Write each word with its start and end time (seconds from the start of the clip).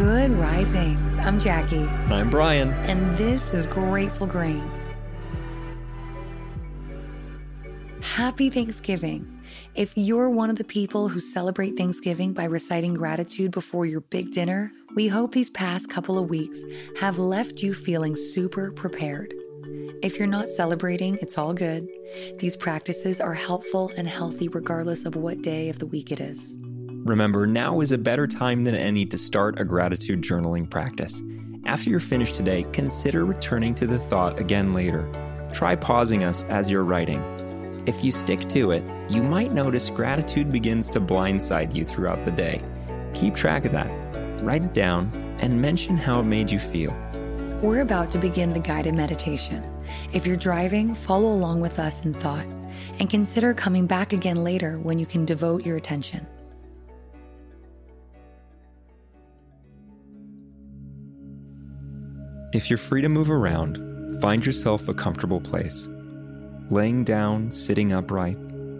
Good 0.00 0.30
risings. 0.30 1.18
I'm 1.18 1.38
Jackie, 1.38 1.76
And 1.76 2.14
I'm 2.14 2.30
Bryan. 2.30 2.70
and 2.88 3.14
this 3.18 3.52
is 3.52 3.66
Grateful 3.66 4.26
Grains. 4.26 4.86
Happy 8.00 8.48
Thanksgiving. 8.48 9.42
If 9.74 9.92
you're 9.96 10.30
one 10.30 10.48
of 10.48 10.56
the 10.56 10.64
people 10.64 11.10
who 11.10 11.20
celebrate 11.20 11.76
Thanksgiving 11.76 12.32
by 12.32 12.44
reciting 12.44 12.94
gratitude 12.94 13.50
before 13.50 13.84
your 13.84 14.00
big 14.00 14.32
dinner, 14.32 14.72
we 14.96 15.08
hope 15.08 15.32
these 15.32 15.50
past 15.50 15.90
couple 15.90 16.18
of 16.18 16.30
weeks 16.30 16.64
have 16.98 17.18
left 17.18 17.62
you 17.62 17.74
feeling 17.74 18.16
super 18.16 18.72
prepared. 18.72 19.34
If 20.02 20.16
you're 20.16 20.26
not 20.26 20.48
celebrating, 20.48 21.18
it's 21.20 21.36
all 21.36 21.52
good. 21.52 21.86
These 22.38 22.56
practices 22.56 23.20
are 23.20 23.34
helpful 23.34 23.92
and 23.98 24.08
healthy 24.08 24.48
regardless 24.48 25.04
of 25.04 25.14
what 25.14 25.42
day 25.42 25.68
of 25.68 25.78
the 25.78 25.84
week 25.84 26.10
it 26.10 26.20
is. 26.20 26.56
Remember, 27.04 27.46
now 27.46 27.80
is 27.80 27.92
a 27.92 27.98
better 27.98 28.26
time 28.26 28.64
than 28.64 28.74
any 28.74 29.06
to 29.06 29.16
start 29.16 29.58
a 29.58 29.64
gratitude 29.64 30.20
journaling 30.20 30.68
practice. 30.68 31.22
After 31.64 31.88
you're 31.88 31.98
finished 31.98 32.34
today, 32.34 32.66
consider 32.72 33.24
returning 33.24 33.74
to 33.76 33.86
the 33.86 33.98
thought 33.98 34.38
again 34.38 34.74
later. 34.74 35.08
Try 35.52 35.76
pausing 35.76 36.24
us 36.24 36.44
as 36.44 36.70
you're 36.70 36.84
writing. 36.84 37.22
If 37.86 38.04
you 38.04 38.12
stick 38.12 38.48
to 38.50 38.72
it, 38.72 38.84
you 39.08 39.22
might 39.22 39.52
notice 39.52 39.88
gratitude 39.88 40.52
begins 40.52 40.90
to 40.90 41.00
blindside 41.00 41.74
you 41.74 41.86
throughout 41.86 42.24
the 42.26 42.32
day. 42.32 42.60
Keep 43.14 43.34
track 43.34 43.64
of 43.64 43.72
that. 43.72 43.90
Write 44.42 44.66
it 44.66 44.74
down 44.74 45.10
and 45.40 45.60
mention 45.60 45.96
how 45.96 46.20
it 46.20 46.24
made 46.24 46.50
you 46.50 46.58
feel. 46.58 46.94
We're 47.62 47.80
about 47.80 48.10
to 48.10 48.18
begin 48.18 48.52
the 48.52 48.60
guided 48.60 48.94
meditation. 48.94 49.66
If 50.12 50.26
you're 50.26 50.36
driving, 50.36 50.94
follow 50.94 51.28
along 51.28 51.60
with 51.60 51.78
us 51.78 52.04
in 52.04 52.12
thought 52.12 52.46
and 52.98 53.08
consider 53.08 53.54
coming 53.54 53.86
back 53.86 54.12
again 54.12 54.44
later 54.44 54.78
when 54.78 54.98
you 54.98 55.06
can 55.06 55.24
devote 55.24 55.64
your 55.64 55.78
attention. 55.78 56.26
If 62.52 62.68
you're 62.68 62.78
free 62.78 63.00
to 63.02 63.08
move 63.08 63.30
around, 63.30 64.20
find 64.20 64.44
yourself 64.44 64.88
a 64.88 64.94
comfortable 64.94 65.40
place. 65.40 65.88
Laying 66.68 67.04
down, 67.04 67.52
sitting 67.52 67.92
upright, 67.92 68.36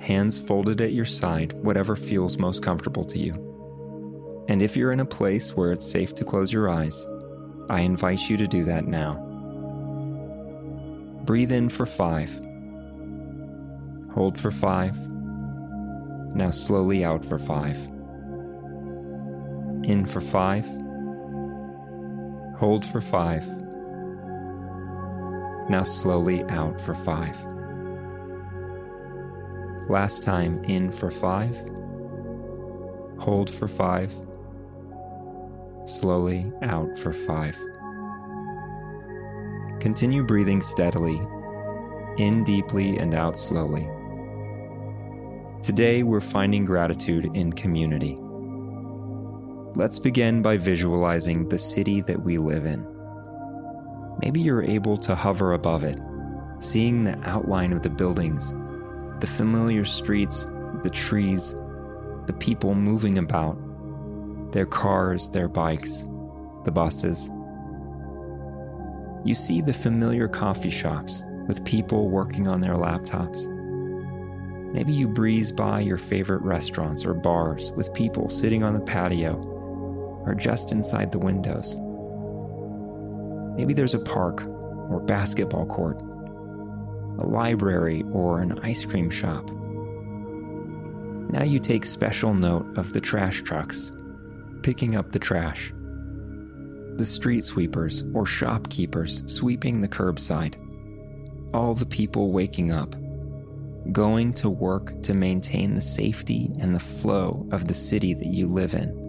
hands 0.00 0.36
folded 0.36 0.80
at 0.80 0.92
your 0.92 1.04
side, 1.04 1.52
whatever 1.62 1.94
feels 1.94 2.38
most 2.38 2.60
comfortable 2.60 3.04
to 3.04 3.20
you. 3.20 4.44
And 4.48 4.62
if 4.62 4.76
you're 4.76 4.90
in 4.90 4.98
a 4.98 5.04
place 5.04 5.56
where 5.56 5.70
it's 5.70 5.88
safe 5.88 6.12
to 6.16 6.24
close 6.24 6.52
your 6.52 6.68
eyes, 6.68 7.06
I 7.70 7.82
invite 7.82 8.28
you 8.28 8.36
to 8.36 8.48
do 8.48 8.64
that 8.64 8.88
now. 8.88 9.14
Breathe 11.24 11.52
in 11.52 11.68
for 11.68 11.86
five. 11.86 12.30
Hold 14.12 14.40
for 14.40 14.50
five. 14.50 14.98
Now 16.34 16.50
slowly 16.50 17.04
out 17.04 17.24
for 17.24 17.38
five. 17.38 17.78
In 19.84 20.04
for 20.04 20.20
five. 20.20 20.66
Hold 22.62 22.86
for 22.86 23.00
five. 23.00 23.44
Now 25.68 25.82
slowly 25.82 26.44
out 26.44 26.80
for 26.80 26.94
five. 26.94 27.36
Last 29.90 30.22
time 30.22 30.62
in 30.62 30.92
for 30.92 31.10
five. 31.10 31.56
Hold 33.18 33.50
for 33.50 33.66
five. 33.66 34.14
Slowly 35.86 36.52
out 36.62 36.96
for 36.96 37.12
five. 37.12 37.58
Continue 39.80 40.22
breathing 40.22 40.62
steadily, 40.62 41.20
in 42.18 42.44
deeply 42.44 42.96
and 42.96 43.12
out 43.12 43.36
slowly. 43.36 43.88
Today 45.62 46.04
we're 46.04 46.20
finding 46.20 46.64
gratitude 46.64 47.28
in 47.34 47.54
community. 47.54 48.21
Let's 49.74 49.98
begin 49.98 50.42
by 50.42 50.58
visualizing 50.58 51.48
the 51.48 51.56
city 51.56 52.02
that 52.02 52.22
we 52.22 52.36
live 52.36 52.66
in. 52.66 52.86
Maybe 54.20 54.38
you're 54.38 54.62
able 54.62 54.98
to 54.98 55.14
hover 55.14 55.54
above 55.54 55.82
it, 55.82 55.98
seeing 56.58 57.04
the 57.04 57.18
outline 57.26 57.72
of 57.72 57.80
the 57.80 57.88
buildings, 57.88 58.52
the 59.20 59.26
familiar 59.26 59.86
streets, 59.86 60.46
the 60.82 60.90
trees, 60.90 61.54
the 62.26 62.34
people 62.38 62.74
moving 62.74 63.16
about, 63.16 63.56
their 64.52 64.66
cars, 64.66 65.30
their 65.30 65.48
bikes, 65.48 66.06
the 66.66 66.70
buses. 66.70 67.30
You 69.24 69.34
see 69.34 69.62
the 69.62 69.72
familiar 69.72 70.28
coffee 70.28 70.68
shops 70.68 71.24
with 71.48 71.64
people 71.64 72.10
working 72.10 72.46
on 72.46 72.60
their 72.60 72.74
laptops. 72.74 73.48
Maybe 74.74 74.92
you 74.92 75.08
breeze 75.08 75.50
by 75.50 75.80
your 75.80 75.98
favorite 75.98 76.42
restaurants 76.42 77.06
or 77.06 77.14
bars 77.14 77.72
with 77.72 77.94
people 77.94 78.28
sitting 78.28 78.62
on 78.62 78.74
the 78.74 78.80
patio 78.80 79.48
or 80.24 80.34
just 80.34 80.72
inside 80.72 81.12
the 81.12 81.18
windows. 81.18 81.76
Maybe 83.56 83.74
there's 83.74 83.94
a 83.94 83.98
park 83.98 84.44
or 84.90 85.00
basketball 85.00 85.66
court, 85.66 86.00
a 87.18 87.26
library 87.26 88.04
or 88.12 88.40
an 88.40 88.58
ice 88.60 88.84
cream 88.84 89.10
shop. 89.10 89.50
Now 91.30 91.44
you 91.44 91.58
take 91.58 91.84
special 91.84 92.34
note 92.34 92.76
of 92.76 92.92
the 92.92 93.00
trash 93.00 93.42
trucks, 93.42 93.92
picking 94.62 94.96
up 94.96 95.12
the 95.12 95.18
trash, 95.18 95.72
the 96.96 97.04
street 97.04 97.42
sweepers 97.44 98.04
or 98.14 98.26
shopkeepers 98.26 99.22
sweeping 99.26 99.80
the 99.80 99.88
curbside, 99.88 100.56
all 101.54 101.74
the 101.74 101.86
people 101.86 102.32
waking 102.32 102.72
up, 102.72 102.94
going 103.92 104.32
to 104.34 104.48
work 104.48 105.00
to 105.02 105.14
maintain 105.14 105.74
the 105.74 105.80
safety 105.80 106.50
and 106.60 106.74
the 106.74 106.80
flow 106.80 107.46
of 107.50 107.66
the 107.66 107.74
city 107.74 108.14
that 108.14 108.28
you 108.28 108.46
live 108.46 108.74
in 108.74 109.01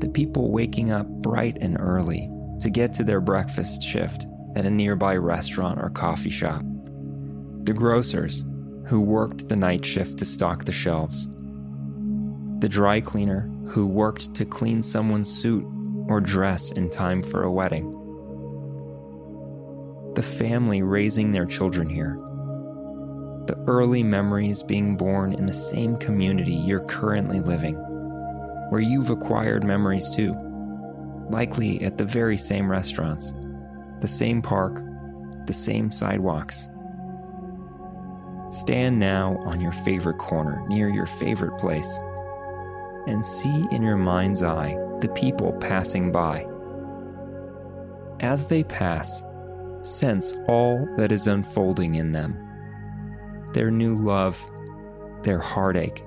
the 0.00 0.08
people 0.08 0.50
waking 0.50 0.90
up 0.90 1.06
bright 1.06 1.58
and 1.60 1.78
early 1.80 2.30
to 2.60 2.70
get 2.70 2.92
to 2.94 3.04
their 3.04 3.20
breakfast 3.20 3.82
shift 3.82 4.26
at 4.56 4.66
a 4.66 4.70
nearby 4.70 5.16
restaurant 5.16 5.78
or 5.80 5.90
coffee 5.90 6.30
shop, 6.30 6.62
the 7.64 7.72
grocers 7.72 8.44
who 8.86 9.00
worked 9.00 9.48
the 9.48 9.56
night 9.56 9.84
shift 9.84 10.18
to 10.18 10.24
stock 10.24 10.64
the 10.64 10.72
shelves, 10.72 11.28
the 12.60 12.68
dry 12.68 13.00
cleaner 13.00 13.50
who 13.66 13.86
worked 13.86 14.34
to 14.34 14.44
clean 14.44 14.82
someone's 14.82 15.30
suit 15.30 15.64
or 16.08 16.20
dress 16.20 16.70
in 16.72 16.88
time 16.90 17.22
for 17.22 17.42
a 17.42 17.52
wedding, 17.52 17.90
the 20.14 20.22
family 20.22 20.82
raising 20.82 21.32
their 21.32 21.46
children 21.46 21.88
here. 21.88 22.18
The 23.46 23.62
early 23.66 24.02
memories 24.02 24.62
being 24.62 24.96
born 24.96 25.34
in 25.34 25.44
the 25.44 25.52
same 25.52 25.98
community 25.98 26.54
you're 26.54 26.84
currently 26.86 27.40
living 27.40 27.76
where 28.70 28.80
you've 28.80 29.10
acquired 29.10 29.64
memories 29.64 30.10
too, 30.10 30.34
likely 31.30 31.82
at 31.84 31.98
the 31.98 32.04
very 32.04 32.36
same 32.36 32.70
restaurants, 32.70 33.34
the 34.00 34.08
same 34.08 34.42
park, 34.42 34.82
the 35.46 35.52
same 35.52 35.90
sidewalks. 35.90 36.68
Stand 38.50 38.98
now 38.98 39.36
on 39.46 39.60
your 39.60 39.72
favorite 39.72 40.18
corner 40.18 40.64
near 40.68 40.88
your 40.88 41.06
favorite 41.06 41.58
place 41.58 41.98
and 43.06 43.24
see 43.24 43.66
in 43.70 43.82
your 43.82 43.96
mind's 43.96 44.42
eye 44.42 44.76
the 45.00 45.08
people 45.08 45.52
passing 45.54 46.12
by. 46.12 46.46
As 48.20 48.46
they 48.46 48.64
pass, 48.64 49.24
sense 49.82 50.34
all 50.48 50.88
that 50.96 51.12
is 51.12 51.26
unfolding 51.26 51.96
in 51.96 52.12
them 52.12 52.40
their 53.52 53.70
new 53.70 53.94
love, 53.94 54.40
their 55.22 55.38
heartache, 55.38 56.02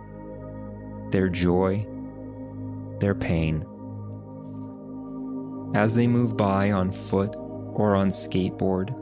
their 1.11 1.29
joy 1.29 1.85
their 2.99 3.15
pain. 3.15 3.65
As 5.75 5.95
they 5.95 6.07
move 6.07 6.37
by 6.37 6.71
on 6.71 6.91
foot 6.91 7.35
or 7.35 7.95
on 7.95 8.09
skateboard, 8.09 8.93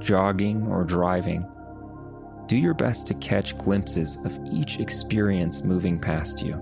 jogging 0.00 0.66
or 0.66 0.84
driving, 0.84 1.46
do 2.46 2.56
your 2.56 2.74
best 2.74 3.06
to 3.06 3.14
catch 3.14 3.56
glimpses 3.56 4.16
of 4.24 4.38
each 4.52 4.78
experience 4.80 5.62
moving 5.62 5.98
past 5.98 6.42
you. 6.42 6.54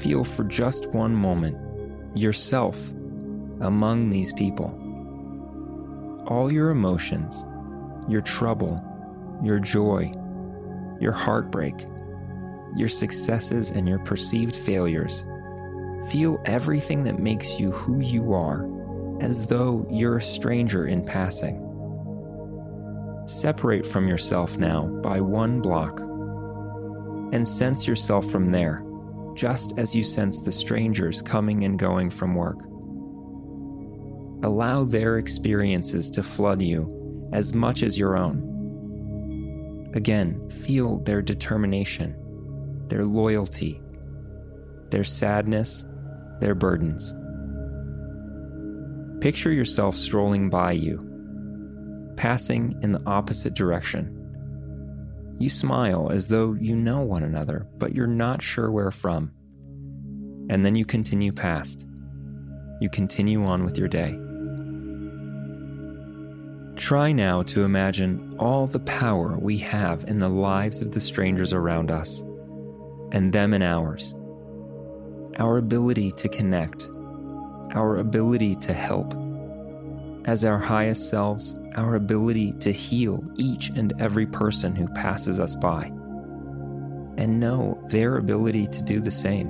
Feel 0.00 0.24
for 0.24 0.44
just 0.44 0.86
one 0.88 1.14
moment 1.14 1.56
yourself 2.16 2.78
among 3.60 4.10
these 4.10 4.32
people. 4.32 4.80
All 6.26 6.52
your 6.52 6.70
emotions, 6.70 7.44
your 8.08 8.20
trouble, 8.20 8.82
your 9.42 9.58
joy, 9.58 10.12
your 11.00 11.12
heartbreak, 11.12 11.86
your 12.76 12.88
successes, 12.88 13.70
and 13.70 13.88
your 13.88 13.98
perceived 14.00 14.56
failures 14.56 15.24
Feel 16.10 16.40
everything 16.44 17.02
that 17.04 17.18
makes 17.18 17.58
you 17.58 17.70
who 17.70 18.00
you 18.00 18.32
are 18.34 18.68
as 19.20 19.46
though 19.46 19.86
you're 19.90 20.18
a 20.18 20.22
stranger 20.22 20.86
in 20.86 21.04
passing. 21.04 21.60
Separate 23.26 23.86
from 23.86 24.06
yourself 24.06 24.58
now 24.58 24.86
by 25.02 25.20
one 25.20 25.60
block 25.60 26.00
and 27.32 27.48
sense 27.48 27.86
yourself 27.86 28.30
from 28.30 28.52
there, 28.52 28.84
just 29.34 29.72
as 29.78 29.96
you 29.96 30.04
sense 30.04 30.40
the 30.40 30.52
strangers 30.52 31.22
coming 31.22 31.64
and 31.64 31.78
going 31.78 32.10
from 32.10 32.34
work. 32.34 32.60
Allow 34.44 34.84
their 34.84 35.16
experiences 35.16 36.10
to 36.10 36.22
flood 36.22 36.60
you 36.60 37.30
as 37.32 37.54
much 37.54 37.82
as 37.82 37.98
your 37.98 38.16
own. 38.16 39.90
Again, 39.94 40.48
feel 40.50 40.98
their 40.98 41.22
determination, 41.22 42.14
their 42.88 43.06
loyalty, 43.06 43.80
their 44.90 45.04
sadness, 45.04 45.86
their 46.40 46.54
burdens. 46.54 47.14
Picture 49.20 49.52
yourself 49.52 49.96
strolling 49.96 50.50
by 50.50 50.72
you, 50.72 51.00
passing 52.16 52.78
in 52.82 52.92
the 52.92 53.02
opposite 53.06 53.54
direction. 53.54 54.10
You 55.38 55.48
smile 55.48 56.10
as 56.12 56.28
though 56.28 56.52
you 56.52 56.76
know 56.76 57.00
one 57.00 57.22
another, 57.22 57.66
but 57.78 57.94
you're 57.94 58.06
not 58.06 58.42
sure 58.42 58.70
where 58.70 58.90
from. 58.90 59.32
And 60.50 60.64
then 60.64 60.74
you 60.74 60.84
continue 60.84 61.32
past. 61.32 61.86
You 62.80 62.90
continue 62.90 63.44
on 63.44 63.64
with 63.64 63.78
your 63.78 63.88
day. 63.88 64.18
Try 66.76 67.12
now 67.12 67.42
to 67.44 67.64
imagine 67.64 68.34
all 68.38 68.66
the 68.66 68.80
power 68.80 69.38
we 69.38 69.58
have 69.58 70.04
in 70.04 70.18
the 70.18 70.28
lives 70.28 70.82
of 70.82 70.92
the 70.92 71.00
strangers 71.00 71.52
around 71.52 71.90
us, 71.90 72.22
and 73.12 73.32
them 73.32 73.54
in 73.54 73.62
ours. 73.62 74.14
Our 75.38 75.58
ability 75.58 76.10
to 76.12 76.28
connect, 76.28 76.88
our 77.74 77.98
ability 77.98 78.54
to 78.56 78.72
help. 78.72 79.14
As 80.26 80.44
our 80.44 80.58
highest 80.58 81.08
selves, 81.08 81.56
our 81.76 81.96
ability 81.96 82.52
to 82.60 82.72
heal 82.72 83.22
each 83.36 83.68
and 83.70 83.92
every 84.00 84.26
person 84.26 84.74
who 84.74 84.88
passes 84.88 85.40
us 85.40 85.54
by, 85.54 85.86
and 87.16 87.40
know 87.40 87.78
their 87.88 88.16
ability 88.16 88.66
to 88.68 88.82
do 88.82 89.00
the 89.00 89.10
same. 89.10 89.48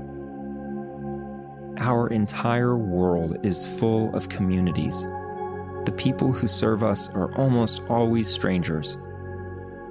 Our 1.79 2.09
entire 2.09 2.77
world 2.77 3.45
is 3.45 3.67
full 3.79 4.15
of 4.15 4.29
communities 4.29 5.07
the 5.85 5.93
people 5.93 6.33
who 6.33 6.49
serve 6.49 6.83
us 6.83 7.11
are 7.11 7.37
almost 7.37 7.83
always 7.91 8.27
strangers. 8.27 8.97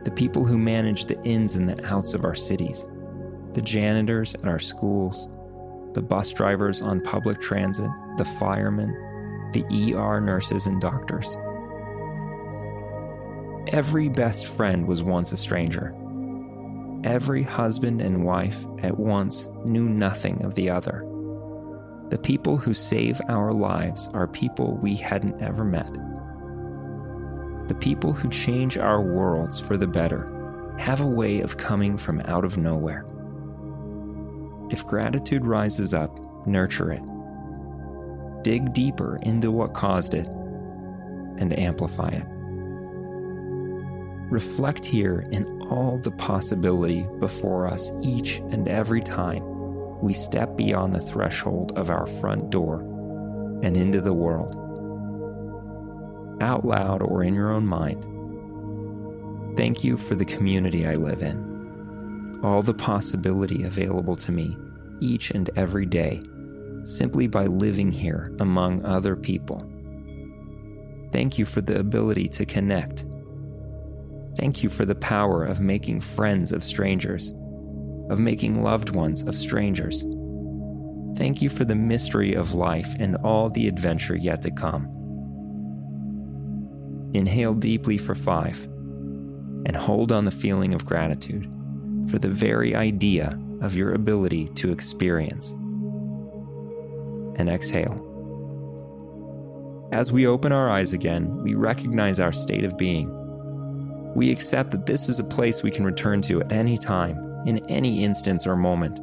The 0.04 0.13
people 0.16 0.44
who 0.44 0.57
manage 0.57 1.06
the 1.06 1.22
ins 1.24 1.56
and 1.56 1.69
the 1.69 1.86
outs 1.86 2.16
of 2.16 2.25
our 2.25 2.34
cities, 2.34 2.88
the 3.54 3.62
janitors 3.62 4.34
at 4.34 4.45
our 4.45 4.57
schools, 4.57 5.30
the 5.94 6.01
bus 6.01 6.31
drivers 6.34 6.81
on 6.81 7.01
public 7.01 7.40
transit, 7.40 7.90
the 8.18 8.25
firemen, 8.25 8.92
the 9.54 9.95
ER 9.95 10.19
nurses 10.19 10.68
and 10.68 10.81
doctors. 10.81 11.38
Every 13.68 14.10
best 14.10 14.48
friend 14.48 14.88
was 14.88 15.04
once 15.04 15.31
a 15.31 15.38
stranger. 15.38 15.95
Every 17.04 17.44
husband 17.44 18.01
and 18.01 18.24
wife 18.24 18.66
at 18.81 18.98
once 18.98 19.50
knew 19.66 19.88
nothing 19.88 20.44
of 20.44 20.56
the 20.56 20.69
other. 20.69 21.06
The 22.10 22.18
people 22.18 22.57
who 22.57 22.74
save 22.74 23.19
our 23.30 23.54
lives 23.54 24.10
are 24.13 24.28
people 24.28 24.78
we 24.81 24.95
hadn't 24.95 25.42
ever 25.42 25.63
met. 25.63 25.92
The 27.68 27.75
people 27.75 28.13
who 28.13 28.30
change 28.30 28.78
our 28.78 29.01
worlds 29.01 29.60
for 29.60 29.78
the 29.78 29.88
better 29.88 30.30
have 30.78 31.01
a 31.01 31.07
way 31.07 31.40
of 31.40 31.57
coming 31.57 31.98
from 31.98 32.22
out 32.22 32.45
of 32.45 32.57
nowhere. 32.57 33.06
If 34.74 34.88
gratitude 34.88 35.46
rises 35.46 35.94
up, 35.94 36.20
nurture 36.48 36.92
it. 36.92 37.04
Dig 38.44 38.74
deeper 38.74 39.20
into 39.22 39.52
what 39.52 39.75
caused 39.75 40.16
it 40.16 40.25
and 41.38 41.58
amplify 41.60 42.10
it. 42.10 42.25
Reflect 44.31 44.84
here 44.84 45.28
in 45.31 45.46
all 45.70 46.00
the 46.00 46.10
possibility 46.10 47.06
before 47.20 47.68
us 47.68 47.92
each 48.02 48.40
and 48.50 48.68
every 48.68 49.02
time 49.02 49.44
we 50.02 50.12
step 50.12 50.58
beyond 50.58 50.96
the 50.96 51.00
threshold 51.00 51.74
of 51.76 51.92
our 51.92 52.08
front 52.08 52.50
door 52.50 52.80
and 53.62 53.78
into 53.78 54.02
the 54.02 54.12
world. 54.12 54.56
Out 56.42 56.66
loud 56.66 57.04
or 57.04 57.24
in 57.24 57.36
your 57.36 57.52
own 57.52 57.68
mind, 57.68 58.04
thank 59.56 59.84
you 59.84 59.98
for 59.98 60.16
the 60.16 60.26
community 60.26 60.88
I 60.88 60.96
live 60.96 61.22
in, 61.22 61.53
all 62.44 62.62
the 62.62 62.74
possibility 62.74 63.63
available 63.63 64.16
to 64.18 64.31
me 64.31 64.56
each 65.00 65.31
and 65.31 65.50
every 65.56 65.86
day 65.86 66.22
simply 66.84 67.28
by 67.28 67.45
living 67.45 67.92
here 67.92 68.36
among 68.40 68.86
other 68.86 69.16
people. 69.16 69.68
Thank 71.12 71.38
you 71.38 71.45
for 71.45 71.62
the 71.62 71.80
ability 71.80 72.28
to 72.30 72.45
connect. 72.45 73.06
Thank 74.38 74.63
you 74.63 74.69
for 74.69 74.84
the 74.84 74.95
power 74.95 75.45
of 75.45 75.62
making 75.62 76.01
friends 76.01 76.51
of 76.51 76.63
strangers 76.63 77.34
of 78.10 78.19
making 78.19 78.62
loved 78.62 78.90
ones 78.90 79.24
of 79.24 79.36
strangers. 79.36 80.06
Thank 81.18 81.42
you 81.42 81.50
for 81.50 81.66
the 81.66 81.75
mystery 81.75 82.34
of 82.34 82.54
life 82.54 82.95
and 83.00 83.16
all 83.18 83.50
the 83.50 83.68
adventure 83.68 84.16
yet 84.16 84.42
to 84.44 84.51
come. 84.51 84.90
Inhale 87.13 87.54
deeply 87.54 87.98
for 87.98 88.16
five 88.16 88.63
and 89.66 89.75
hold 89.75 90.12
on 90.12 90.25
the 90.25 90.31
feeling 90.31 90.74
of 90.74 90.86
gratitude 90.86 91.50
for 92.10 92.20
the 92.20 92.30
very 92.30 92.76
idea 92.76 93.40
of 93.62 93.76
your 93.76 93.94
ability 93.94 94.48
to 94.50 94.72
experience. 94.72 95.52
And 97.36 97.50
exhale. 97.50 98.10
As 99.92 100.12
we 100.12 100.28
open 100.28 100.52
our 100.52 100.70
eyes 100.70 100.94
again, 100.94 101.44
we 101.44 101.54
recognize 101.54 102.20
our 102.20 102.34
state 102.34 102.64
of 102.64 102.78
being. 102.78 103.10
We 104.16 104.32
accept 104.32 104.72
that 104.72 104.86
this 104.86 105.10
is 105.10 105.20
a 105.20 105.24
place 105.24 105.64
we 105.64 105.72
can 105.72 105.86
return 105.86 106.22
to 106.24 106.42
at 106.42 106.52
any 106.52 106.78
time 106.78 107.18
in 107.46 107.60
any 107.70 108.04
instance 108.04 108.48
or 108.48 108.56
moment, 108.56 109.00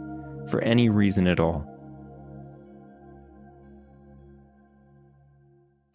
for 0.51 0.61
any 0.63 0.89
reason 0.89 1.27
at 1.27 1.41
all. 1.41 1.67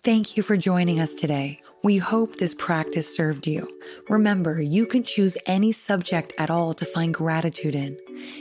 Thank 0.03 0.37
you 0.37 0.43
for 0.43 0.55
joining 0.55 0.99
us 0.99 1.13
today. 1.13 1.59
We 1.85 1.97
hope 1.97 2.37
this 2.37 2.55
practice 2.55 3.15
served 3.15 3.45
you. 3.45 3.69
Remember, 4.09 4.59
you 4.59 4.87
can 4.87 5.03
choose 5.03 5.37
any 5.45 5.71
subject 5.71 6.33
at 6.35 6.49
all 6.49 6.73
to 6.73 6.83
find 6.83 7.13
gratitude 7.13 7.75
in. 7.75 7.95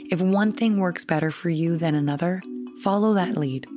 If 0.09 0.19
one 0.19 0.51
thing 0.51 0.79
works 0.79 1.05
better 1.05 1.29
for 1.29 1.49
you 1.49 1.77
than 1.77 1.93
another, 1.93 2.41
follow 2.81 3.13
that 3.13 3.37
lead. 3.37 3.67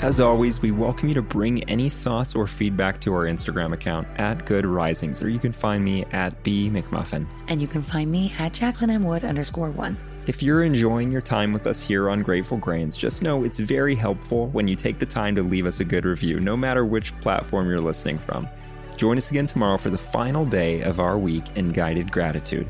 As 0.00 0.20
always, 0.20 0.60
we 0.60 0.72
welcome 0.72 1.08
you 1.08 1.14
to 1.14 1.22
bring 1.22 1.64
any 1.64 1.88
thoughts 1.88 2.34
or 2.34 2.46
feedback 2.46 3.00
to 3.00 3.14
our 3.14 3.24
Instagram 3.24 3.72
account 3.72 4.06
at 4.18 4.44
Good 4.44 4.66
Risings, 4.66 5.22
or 5.22 5.30
you 5.30 5.38
can 5.38 5.52
find 5.52 5.82
me 5.82 6.04
at 6.12 6.42
B 6.42 6.68
McMullin. 6.68 7.26
And 7.48 7.62
you 7.62 7.66
can 7.66 7.80
find 7.80 8.12
me 8.12 8.34
at 8.38 8.52
Jacqueline 8.52 8.90
M. 8.90 9.04
Wood 9.04 9.24
underscore 9.24 9.70
one. 9.70 9.96
If 10.26 10.42
you're 10.42 10.64
enjoying 10.64 11.12
your 11.12 11.20
time 11.20 11.52
with 11.52 11.68
us 11.68 11.80
here 11.80 12.10
on 12.10 12.24
Grateful 12.24 12.58
Grains, 12.58 12.96
just 12.96 13.22
know 13.22 13.44
it's 13.44 13.60
very 13.60 13.94
helpful 13.94 14.48
when 14.48 14.66
you 14.66 14.74
take 14.74 14.98
the 14.98 15.06
time 15.06 15.36
to 15.36 15.42
leave 15.44 15.66
us 15.66 15.78
a 15.78 15.84
good 15.84 16.04
review, 16.04 16.40
no 16.40 16.56
matter 16.56 16.84
which 16.84 17.16
platform 17.20 17.68
you're 17.68 17.78
listening 17.78 18.18
from. 18.18 18.48
Join 18.96 19.18
us 19.18 19.30
again 19.30 19.46
tomorrow 19.46 19.78
for 19.78 19.90
the 19.90 19.98
final 19.98 20.44
day 20.44 20.80
of 20.80 20.98
our 20.98 21.16
week 21.16 21.44
in 21.54 21.70
guided 21.70 22.10
gratitude. 22.10 22.68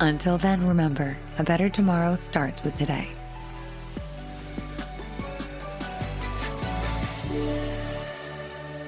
Until 0.00 0.38
then, 0.38 0.66
remember 0.66 1.16
a 1.38 1.44
better 1.44 1.68
tomorrow 1.68 2.16
starts 2.16 2.64
with 2.64 2.76
today. 2.76 3.12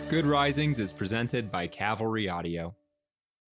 Good 0.08 0.26
Risings 0.26 0.80
is 0.80 0.92
presented 0.92 1.52
by 1.52 1.68
Cavalry 1.68 2.28
Audio. 2.28 2.74